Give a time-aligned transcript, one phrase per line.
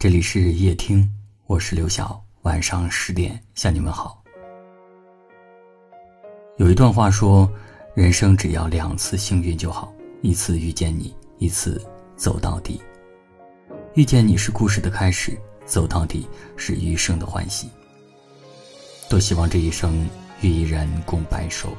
[0.00, 1.06] 这里是夜听，
[1.46, 2.18] 我是刘晓。
[2.40, 4.24] 晚上十点向你们好。
[6.56, 7.46] 有一段话说
[7.94, 9.92] ：“人生只要两次幸运就好，
[10.22, 11.78] 一次遇见你，一次
[12.16, 12.80] 走到底。
[13.92, 16.26] 遇见你是故事的开始，走到底
[16.56, 17.68] 是余生的欢喜。”
[19.06, 20.08] 多希望这一生
[20.40, 21.76] 与一人共白首。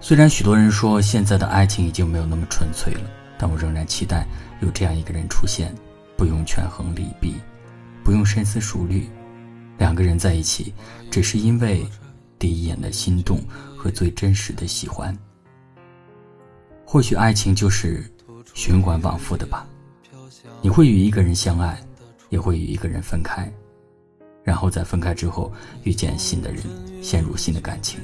[0.00, 4.26] 虽然许多人说现在的爱情已经没有那么纯粹了，但我仍然期待
[4.62, 5.70] 有这样一个人出现。
[6.22, 7.34] 不用权衡利弊，
[8.04, 9.10] 不用深思熟虑，
[9.76, 10.72] 两个人在一起，
[11.10, 11.84] 只是因为
[12.38, 13.40] 第一眼的心动
[13.76, 15.12] 和最真实的喜欢。
[16.86, 18.08] 或许爱情就是
[18.54, 19.66] 循环往复的吧。
[20.60, 21.76] 你会与一个人相爱，
[22.28, 23.52] 也会与一个人分开，
[24.44, 25.52] 然后在分开之后
[25.82, 26.62] 遇见新的人，
[27.02, 27.98] 陷入新的感情。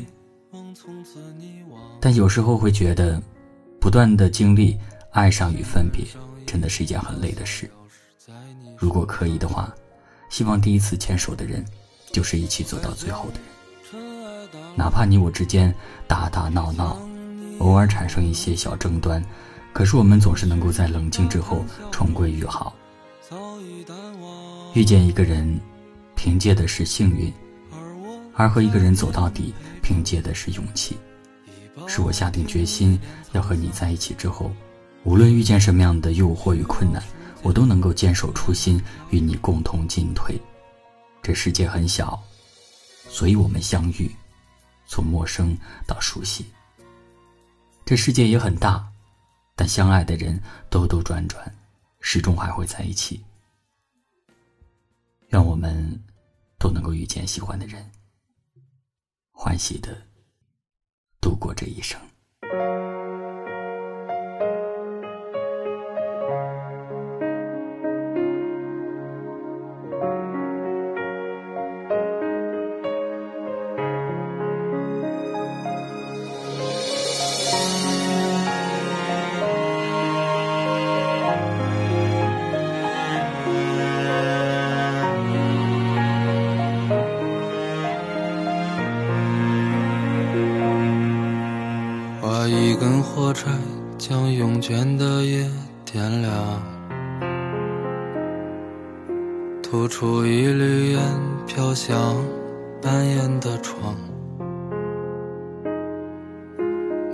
[2.01, 3.23] 但有时候会觉得，
[3.79, 4.77] 不断的经历
[5.13, 6.05] 爱上与分别，
[6.45, 7.71] 真的是一件很累的事。
[8.79, 9.75] 如果可以的话，
[10.31, 11.65] 希望第一次牵手的人，
[12.13, 14.77] 就是一起走到最后的人。
[14.77, 15.75] 哪怕你我之间
[16.07, 16.97] 打打闹闹，
[17.59, 19.23] 偶尔产生一些小争端，
[19.73, 22.73] 可是我们总是能够在冷静之后重归于好。
[24.75, 25.59] 遇见一个人，
[26.15, 27.33] 凭借的是幸运；
[28.35, 30.97] 而和一个人走到底，凭借的是勇气。
[31.89, 32.99] 是我下定决心
[33.33, 34.53] 要和你在一起之后，
[35.05, 37.03] 无论遇见什么样的诱惑与困难。
[37.43, 40.41] 我都能够坚守初心，与你共同进退。
[41.23, 42.23] 这世界很小，
[43.09, 44.11] 所以我们相遇，
[44.87, 46.47] 从陌生到熟悉。
[47.85, 48.87] 这世界也很大，
[49.55, 51.55] 但相爱的人兜兜转转，
[52.01, 53.25] 始终还会在一起。
[55.29, 56.03] 愿我们
[56.59, 57.91] 都能够遇见喜欢的人，
[59.31, 59.97] 欢喜的
[61.21, 62.01] 度过这一生。
[93.39, 93.53] 柴
[93.97, 95.49] 将慵倦的夜
[95.85, 96.61] 点亮，
[99.63, 101.01] 吐出一缕烟
[101.47, 102.17] 飘向
[102.83, 103.95] 半掩的窗。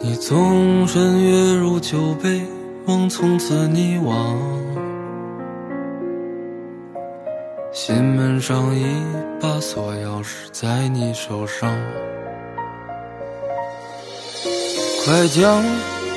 [0.00, 2.40] 你纵身跃入酒杯，
[2.86, 4.34] 梦从此溺亡。
[7.70, 8.86] 心门上一
[9.38, 11.70] 把锁钥匙在你手上。
[15.04, 15.62] 快将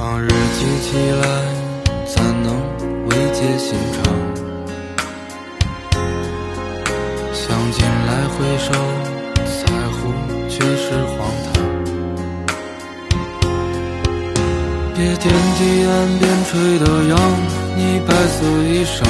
[0.00, 1.22] 往日记起来，
[2.06, 2.56] 怎能
[3.04, 4.00] 慰藉心肠？
[7.34, 8.72] 想近来回首，
[9.44, 9.44] 在
[9.92, 9.98] 乎
[10.48, 11.52] 却是荒唐。
[14.94, 15.22] 别惦
[15.58, 17.20] 记岸边吹的扬，
[17.76, 18.38] 你白色
[18.70, 19.04] 衣裳，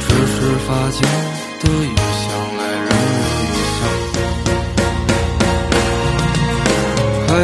[0.00, 0.34] 只是
[0.66, 0.98] 发间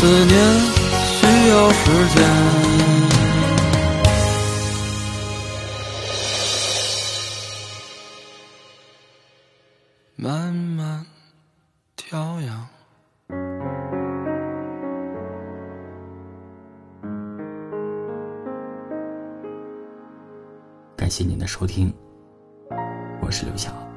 [0.00, 0.34] 思念
[1.04, 2.26] 需要时间。
[10.16, 11.04] 慢慢
[11.96, 12.66] 调养。
[20.96, 21.92] 感谢您的收听，
[23.20, 23.89] 我是刘晓。